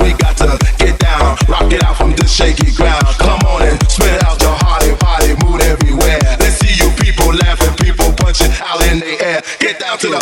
We 0.00 0.14
got 0.14 0.36
to 0.38 0.56
get 0.78 0.98
down, 0.98 1.36
rock 1.48 1.70
it 1.70 1.84
out 1.84 1.96
from 1.96 2.12
this 2.12 2.32
shaky 2.32 2.72
ground. 2.72 3.04
Come 3.20 3.40
on 3.44 3.62
and 3.62 3.76
spit 3.90 4.24
out 4.24 4.40
your 4.40 4.56
heart 4.64 4.82
and 4.84 4.98
body, 4.98 5.36
mood 5.44 5.60
everywhere. 5.60 6.18
Let's 6.40 6.56
see 6.64 6.72
you 6.80 6.90
people 6.96 7.28
laughing, 7.34 7.76
people 7.76 8.12
punching 8.16 8.52
out 8.64 8.80
in 8.88 9.00
the 9.00 9.20
air. 9.20 9.42
Get 9.60 9.78
down 9.78 9.98
to 9.98 10.08
the 10.08 10.18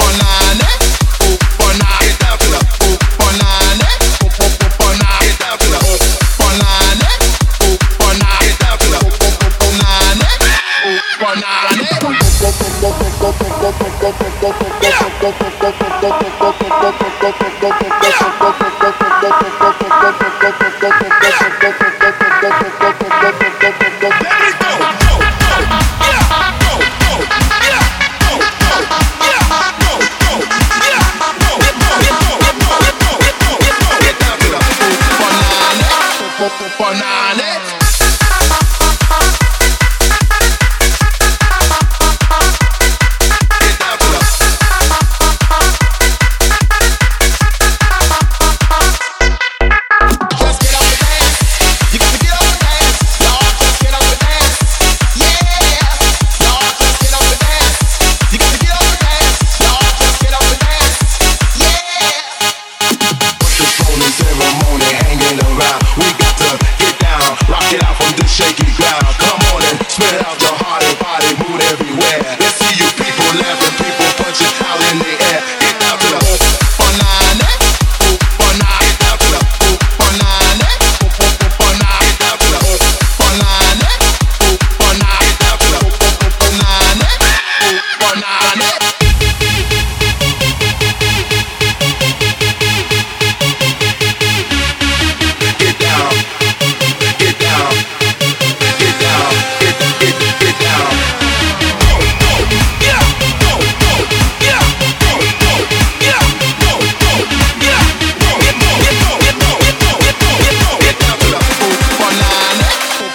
banana, 0.00 0.64
banana. 1.60 1.92
Get 2.00 2.16
down 2.24 2.40
to 2.40 2.48
the 2.56 2.60
banana, 3.20 3.84
banana. 4.80 5.20
Get 5.20 5.36
down 5.36 5.60
to 5.60 5.68
the 5.68 5.80
banana, 6.40 7.08
banana. 8.00 8.32
Get 8.40 8.56
down 8.64 8.80
to 8.80 8.88
the 8.88 9.00
banana, 9.60 10.28
banana. 11.20 11.84
Yeah. 18.02 18.71
nah, 37.00 37.51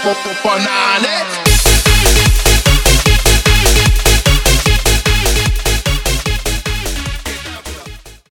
For 0.07 0.49
on 0.51 1.03
it. 1.03 1.56